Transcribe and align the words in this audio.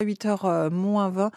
8h 0.00 0.38
euh, 0.44 0.70
moins 0.70 1.08
20. 1.08 1.32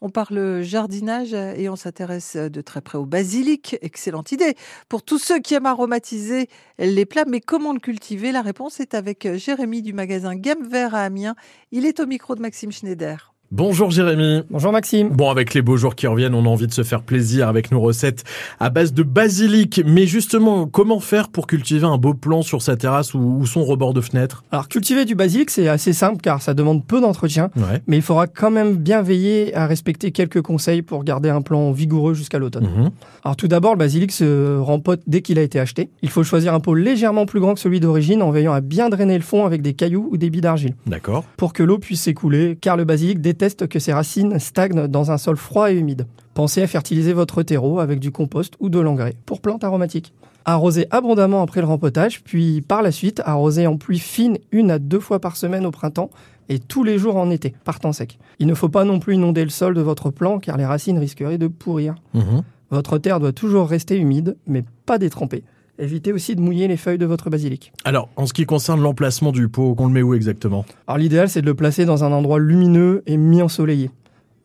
On 0.00 0.08
parle 0.08 0.62
jardinage 0.62 1.34
et 1.34 1.68
on 1.68 1.74
s'intéresse 1.74 2.36
de 2.36 2.60
très 2.60 2.80
près 2.80 2.96
au 2.96 3.06
basilic. 3.06 3.76
Excellente 3.82 4.30
idée 4.30 4.54
pour 4.88 5.02
tous 5.02 5.18
ceux 5.18 5.40
qui 5.40 5.54
aiment 5.54 5.66
aromatiser 5.66 6.48
les 6.78 7.06
plats. 7.06 7.24
Mais 7.26 7.40
comment 7.40 7.72
le 7.72 7.80
cultiver 7.80 8.30
La 8.30 8.42
réponse 8.42 8.78
est 8.78 8.94
avec 8.94 9.26
Jérémy 9.34 9.82
du 9.82 9.92
magasin 9.92 10.36
Gamme 10.36 10.64
Vert 10.64 10.94
à 10.94 11.02
Amiens. 11.02 11.34
Il 11.72 11.86
est 11.86 11.98
au 11.98 12.06
micro 12.06 12.36
de 12.36 12.40
Maxime 12.40 12.70
Schneider. 12.70 13.33
Bonjour 13.56 13.92
Jérémy. 13.92 14.42
Bonjour 14.50 14.72
Maxime. 14.72 15.10
Bon, 15.10 15.30
avec 15.30 15.54
les 15.54 15.62
beaux 15.62 15.76
jours 15.76 15.94
qui 15.94 16.08
reviennent, 16.08 16.34
on 16.34 16.44
a 16.44 16.48
envie 16.48 16.66
de 16.66 16.72
se 16.72 16.82
faire 16.82 17.02
plaisir 17.02 17.46
avec 17.46 17.70
nos 17.70 17.80
recettes 17.80 18.24
à 18.58 18.68
base 18.68 18.92
de 18.92 19.04
basilic. 19.04 19.80
Mais 19.86 20.08
justement, 20.08 20.66
comment 20.66 20.98
faire 20.98 21.28
pour 21.28 21.46
cultiver 21.46 21.86
un 21.86 21.96
beau 21.96 22.14
plant 22.14 22.42
sur 22.42 22.62
sa 22.62 22.74
terrasse 22.74 23.14
ou, 23.14 23.46
son 23.46 23.62
rebord 23.62 23.94
de 23.94 24.00
fenêtre? 24.00 24.42
Alors, 24.50 24.66
cultiver 24.66 25.04
du 25.04 25.14
basilic, 25.14 25.50
c'est 25.50 25.68
assez 25.68 25.92
simple 25.92 26.16
car 26.20 26.42
ça 26.42 26.52
demande 26.52 26.84
peu 26.84 27.00
d'entretien. 27.00 27.50
Mais 27.86 27.94
il 27.96 28.02
faudra 28.02 28.26
quand 28.26 28.50
même 28.50 28.74
bien 28.74 29.02
veiller 29.02 29.54
à 29.54 29.68
respecter 29.68 30.10
quelques 30.10 30.42
conseils 30.42 30.82
pour 30.82 31.04
garder 31.04 31.28
un 31.28 31.40
plant 31.40 31.70
vigoureux 31.70 32.14
jusqu'à 32.14 32.40
l'automne. 32.40 32.64
Mhm. 32.64 32.90
Alors, 33.22 33.36
tout 33.36 33.46
d'abord, 33.46 33.74
le 33.74 33.78
basilic 33.78 34.10
se 34.10 34.58
rempote 34.58 35.02
dès 35.06 35.22
qu'il 35.22 35.38
a 35.38 35.42
été 35.42 35.60
acheté. 35.60 35.90
Il 36.02 36.10
faut 36.10 36.24
choisir 36.24 36.54
un 36.54 36.60
pot 36.60 36.74
légèrement 36.74 37.24
plus 37.24 37.38
grand 37.38 37.54
que 37.54 37.60
celui 37.60 37.78
d'origine 37.78 38.20
en 38.20 38.32
veillant 38.32 38.52
à 38.52 38.60
bien 38.60 38.88
drainer 38.88 39.16
le 39.16 39.22
fond 39.22 39.46
avec 39.46 39.62
des 39.62 39.74
cailloux 39.74 40.08
ou 40.10 40.16
des 40.16 40.28
billes 40.28 40.40
d'argile. 40.40 40.74
D'accord. 40.88 41.24
Pour 41.36 41.52
que 41.52 41.62
l'eau 41.62 41.78
puisse 41.78 42.00
s'écouler, 42.00 42.58
car 42.60 42.76
le 42.76 42.82
basilic 42.82 43.20
déteste 43.20 43.43
que 43.50 43.78
ses 43.78 43.92
racines 43.92 44.38
stagnent 44.38 44.86
dans 44.86 45.10
un 45.10 45.18
sol 45.18 45.36
froid 45.36 45.70
et 45.70 45.76
humide. 45.76 46.06
Pensez 46.34 46.62
à 46.62 46.66
fertiliser 46.66 47.12
votre 47.12 47.42
terreau 47.42 47.78
avec 47.78 48.00
du 48.00 48.10
compost 48.10 48.54
ou 48.60 48.68
de 48.68 48.80
l'engrais 48.80 49.14
pour 49.26 49.40
plantes 49.40 49.64
aromatiques. 49.64 50.12
Arrosez 50.46 50.86
abondamment 50.90 51.42
après 51.42 51.60
le 51.60 51.66
rempotage, 51.66 52.22
puis 52.22 52.60
par 52.60 52.82
la 52.82 52.92
suite 52.92 53.22
arrosez 53.24 53.66
en 53.66 53.76
pluie 53.76 53.98
fine 53.98 54.38
une 54.52 54.70
à 54.70 54.78
deux 54.78 55.00
fois 55.00 55.20
par 55.20 55.36
semaine 55.36 55.64
au 55.64 55.70
printemps 55.70 56.10
et 56.48 56.58
tous 56.58 56.84
les 56.84 56.98
jours 56.98 57.16
en 57.16 57.30
été, 57.30 57.54
par 57.64 57.80
temps 57.80 57.92
sec. 57.92 58.18
Il 58.38 58.46
ne 58.46 58.54
faut 58.54 58.68
pas 58.68 58.84
non 58.84 58.98
plus 58.98 59.14
inonder 59.14 59.44
le 59.44 59.50
sol 59.50 59.74
de 59.74 59.80
votre 59.80 60.10
plant 60.10 60.38
car 60.38 60.56
les 60.56 60.66
racines 60.66 60.98
risqueraient 60.98 61.38
de 61.38 61.46
pourrir. 61.46 61.94
Mhm. 62.12 62.42
Votre 62.70 62.98
terre 62.98 63.20
doit 63.20 63.32
toujours 63.32 63.68
rester 63.68 63.96
humide, 63.96 64.36
mais 64.46 64.64
pas 64.86 64.98
détrempée. 64.98 65.44
Évitez 65.78 66.12
aussi 66.12 66.36
de 66.36 66.40
mouiller 66.40 66.68
les 66.68 66.76
feuilles 66.76 66.98
de 66.98 67.06
votre 67.06 67.30
basilic. 67.30 67.72
Alors, 67.84 68.08
en 68.14 68.26
ce 68.26 68.32
qui 68.32 68.46
concerne 68.46 68.80
l'emplacement 68.80 69.32
du 69.32 69.48
pot, 69.48 69.74
qu'on 69.74 69.88
le 69.88 69.92
met 69.92 70.02
où 70.02 70.14
exactement? 70.14 70.64
Alors, 70.86 70.98
l'idéal, 70.98 71.28
c'est 71.28 71.40
de 71.40 71.46
le 71.46 71.54
placer 71.54 71.84
dans 71.84 72.04
un 72.04 72.12
endroit 72.12 72.38
lumineux 72.38 73.02
et 73.06 73.16
mi-ensoleillé. 73.16 73.90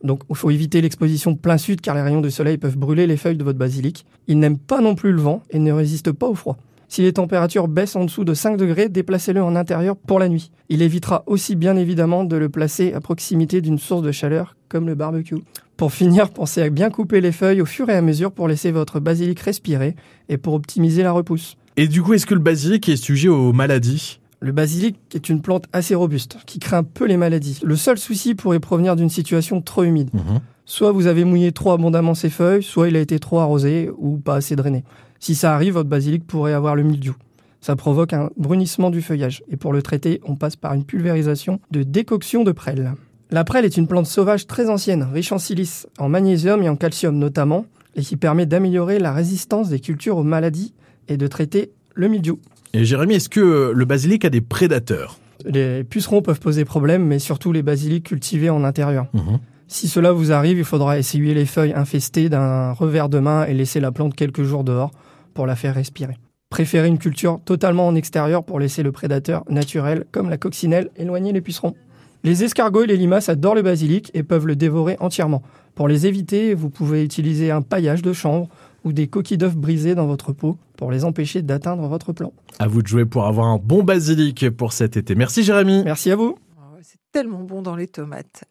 Donc, 0.02 0.22
il 0.28 0.34
faut 0.34 0.50
éviter 0.50 0.80
l'exposition 0.80 1.36
plein 1.36 1.56
sud 1.56 1.80
car 1.80 1.94
les 1.94 2.02
rayons 2.02 2.20
du 2.20 2.32
soleil 2.32 2.58
peuvent 2.58 2.76
brûler 2.76 3.06
les 3.06 3.16
feuilles 3.16 3.36
de 3.36 3.44
votre 3.44 3.58
basilic. 3.58 4.06
Il 4.26 4.40
n'aime 4.40 4.58
pas 4.58 4.80
non 4.80 4.96
plus 4.96 5.12
le 5.12 5.20
vent 5.20 5.42
et 5.50 5.60
ne 5.60 5.70
résiste 5.70 6.10
pas 6.10 6.26
au 6.26 6.34
froid. 6.34 6.56
Si 6.88 7.02
les 7.02 7.12
températures 7.12 7.68
baissent 7.68 7.94
en 7.94 8.04
dessous 8.04 8.24
de 8.24 8.34
5 8.34 8.56
degrés, 8.56 8.88
déplacez-le 8.88 9.40
en 9.40 9.54
intérieur 9.54 9.96
pour 9.96 10.18
la 10.18 10.28
nuit. 10.28 10.50
Il 10.68 10.82
évitera 10.82 11.22
aussi 11.26 11.54
bien 11.54 11.76
évidemment 11.76 12.24
de 12.24 12.36
le 12.36 12.48
placer 12.48 12.92
à 12.92 13.00
proximité 13.00 13.60
d'une 13.60 13.78
source 13.78 14.02
de 14.02 14.10
chaleur 14.10 14.56
comme 14.70 14.86
le 14.86 14.94
barbecue. 14.94 15.36
Pour 15.76 15.92
finir, 15.92 16.30
pensez 16.30 16.62
à 16.62 16.70
bien 16.70 16.88
couper 16.88 17.20
les 17.20 17.32
feuilles 17.32 17.60
au 17.60 17.66
fur 17.66 17.90
et 17.90 17.94
à 17.94 18.00
mesure 18.00 18.32
pour 18.32 18.48
laisser 18.48 18.70
votre 18.70 19.00
basilic 19.00 19.40
respirer 19.40 19.96
et 20.28 20.38
pour 20.38 20.54
optimiser 20.54 21.02
la 21.02 21.12
repousse. 21.12 21.56
Et 21.76 21.88
du 21.88 22.02
coup, 22.02 22.14
est-ce 22.14 22.26
que 22.26 22.34
le 22.34 22.40
basilic 22.40 22.88
est 22.88 22.96
sujet 22.96 23.28
aux 23.28 23.52
maladies? 23.52 24.20
Le 24.40 24.52
basilic 24.52 24.96
est 25.14 25.28
une 25.28 25.42
plante 25.42 25.66
assez 25.72 25.94
robuste, 25.94 26.38
qui 26.46 26.58
craint 26.58 26.82
peu 26.82 27.06
les 27.06 27.18
maladies. 27.18 27.60
Le 27.62 27.76
seul 27.76 27.98
souci 27.98 28.34
pourrait 28.34 28.60
provenir 28.60 28.96
d'une 28.96 29.10
situation 29.10 29.60
trop 29.60 29.82
humide. 29.82 30.08
Mhm. 30.14 30.40
Soit 30.64 30.92
vous 30.92 31.08
avez 31.08 31.24
mouillé 31.24 31.52
trop 31.52 31.72
abondamment 31.72 32.14
ses 32.14 32.30
feuilles, 32.30 32.62
soit 32.62 32.88
il 32.88 32.96
a 32.96 33.00
été 33.00 33.18
trop 33.18 33.40
arrosé 33.40 33.90
ou 33.98 34.18
pas 34.18 34.36
assez 34.36 34.56
drainé. 34.56 34.84
Si 35.18 35.34
ça 35.34 35.54
arrive, 35.54 35.74
votre 35.74 35.88
basilic 35.88 36.26
pourrait 36.26 36.54
avoir 36.54 36.76
le 36.76 36.82
mildiou. 36.84 37.16
Ça 37.60 37.76
provoque 37.76 38.14
un 38.14 38.30
brunissement 38.38 38.90
du 38.90 39.02
feuillage. 39.02 39.42
Et 39.50 39.56
pour 39.56 39.72
le 39.72 39.82
traiter, 39.82 40.20
on 40.24 40.36
passe 40.36 40.56
par 40.56 40.72
une 40.72 40.84
pulvérisation 40.84 41.60
de 41.70 41.82
décoction 41.82 42.44
de 42.44 42.52
prêle. 42.52 42.94
La 43.32 43.44
prêle 43.44 43.64
est 43.64 43.76
une 43.76 43.86
plante 43.86 44.06
sauvage 44.06 44.48
très 44.48 44.68
ancienne, 44.68 45.04
riche 45.04 45.30
en 45.30 45.38
silice, 45.38 45.86
en 45.98 46.08
magnésium 46.08 46.62
et 46.64 46.68
en 46.68 46.74
calcium 46.74 47.16
notamment, 47.16 47.64
et 47.94 48.02
qui 48.02 48.16
permet 48.16 48.44
d'améliorer 48.44 48.98
la 48.98 49.12
résistance 49.12 49.68
des 49.68 49.78
cultures 49.78 50.16
aux 50.16 50.24
maladies 50.24 50.74
et 51.06 51.16
de 51.16 51.26
traiter 51.28 51.70
le 51.94 52.08
mildiou. 52.08 52.40
Et 52.72 52.84
Jérémy, 52.84 53.14
est-ce 53.14 53.28
que 53.28 53.72
le 53.72 53.84
basilic 53.84 54.24
a 54.24 54.30
des 54.30 54.40
prédateurs? 54.40 55.18
Les 55.44 55.84
pucerons 55.84 56.22
peuvent 56.22 56.40
poser 56.40 56.64
problème, 56.64 57.04
mais 57.04 57.20
surtout 57.20 57.52
les 57.52 57.62
basilics 57.62 58.04
cultivés 58.04 58.50
en 58.50 58.64
intérieur. 58.64 59.06
Mhm. 59.12 59.38
Si 59.68 59.86
cela 59.86 60.10
vous 60.10 60.32
arrive, 60.32 60.58
il 60.58 60.64
faudra 60.64 60.98
essuyer 60.98 61.32
les 61.32 61.46
feuilles 61.46 61.72
infestées 61.72 62.28
d'un 62.28 62.72
revers 62.72 63.08
de 63.08 63.20
main 63.20 63.46
et 63.46 63.54
laisser 63.54 63.78
la 63.78 63.92
plante 63.92 64.16
quelques 64.16 64.42
jours 64.42 64.64
dehors 64.64 64.90
pour 65.34 65.46
la 65.46 65.54
faire 65.54 65.76
respirer. 65.76 66.16
Préférez 66.50 66.88
une 66.88 66.98
culture 66.98 67.40
totalement 67.44 67.86
en 67.86 67.94
extérieur 67.94 68.42
pour 68.42 68.58
laisser 68.58 68.82
le 68.82 68.90
prédateur 68.90 69.44
naturel, 69.48 70.04
comme 70.10 70.28
la 70.28 70.36
coccinelle, 70.36 70.90
éloigner 70.96 71.32
les 71.32 71.40
pucerons. 71.40 71.76
Les 72.22 72.44
escargots 72.44 72.82
et 72.82 72.86
les 72.86 72.96
limaces 72.96 73.28
adorent 73.28 73.54
le 73.54 73.62
basilic 73.62 74.10
et 74.12 74.22
peuvent 74.22 74.46
le 74.46 74.56
dévorer 74.56 74.96
entièrement. 75.00 75.42
Pour 75.74 75.88
les 75.88 76.06
éviter, 76.06 76.54
vous 76.54 76.68
pouvez 76.68 77.02
utiliser 77.02 77.50
un 77.50 77.62
paillage 77.62 78.02
de 78.02 78.12
chanvre 78.12 78.48
ou 78.84 78.92
des 78.92 79.06
coquilles 79.06 79.38
d'œufs 79.38 79.56
brisées 79.56 79.94
dans 79.94 80.06
votre 80.06 80.32
peau 80.32 80.58
pour 80.76 80.90
les 80.90 81.04
empêcher 81.04 81.42
d'atteindre 81.42 81.86
votre 81.86 82.12
plan. 82.12 82.32
À 82.58 82.66
vous 82.66 82.82
de 82.82 82.86
jouer 82.88 83.04
pour 83.04 83.26
avoir 83.26 83.46
un 83.46 83.58
bon 83.62 83.82
basilic 83.82 84.50
pour 84.50 84.72
cet 84.72 84.96
été. 84.96 85.14
Merci 85.14 85.42
Jérémy. 85.42 85.82
Merci 85.84 86.10
à 86.10 86.16
vous. 86.16 86.36
Tellement 87.12 87.40
bon 87.40 87.60
dans 87.60 87.74
les 87.74 87.88
tomates. 87.88 88.44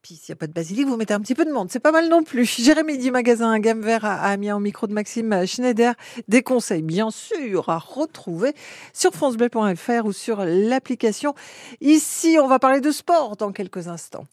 Puis 0.00 0.14
s'il 0.14 0.32
n'y 0.32 0.36
a 0.38 0.40
pas 0.40 0.46
de 0.46 0.52
basilic, 0.52 0.86
vous 0.86 0.96
mettez 0.96 1.12
un 1.12 1.20
petit 1.20 1.34
peu 1.34 1.44
de 1.44 1.50
menthe. 1.50 1.70
C'est 1.70 1.80
pas 1.80 1.92
mal 1.92 2.08
non 2.08 2.22
plus. 2.22 2.46
Jérémy 2.62 2.96
du 2.96 3.10
magasin 3.10 3.58
Gamme 3.58 3.82
Vert 3.82 4.04
à 4.04 4.14
Amiens 4.22 4.56
au 4.56 4.60
micro 4.60 4.86
de 4.86 4.94
Maxime 4.94 5.46
Schneider. 5.46 5.94
Des 6.26 6.42
conseils, 6.42 6.82
bien 6.82 7.10
sûr, 7.10 7.68
à 7.68 7.78
retrouver 7.78 8.54
sur 8.94 9.12
francebleu.fr 9.12 10.06
ou 10.06 10.12
sur 10.12 10.44
l'application. 10.44 11.34
Ici, 11.82 12.38
on 12.40 12.48
va 12.48 12.58
parler 12.58 12.80
de 12.80 12.90
sport 12.90 13.36
dans 13.36 13.52
quelques 13.52 13.88
instants. 13.88 14.26